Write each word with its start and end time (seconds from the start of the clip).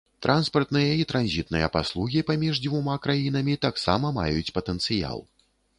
Транспартныя 0.25 0.93
і 1.01 1.05
транзітныя 1.11 1.67
паслугі 1.77 2.25
паміж 2.31 2.63
дзвюма 2.67 2.99
краінамі 3.05 3.59
таксама 3.69 4.15
маюць 4.21 4.49
патэнцыял. 4.59 5.19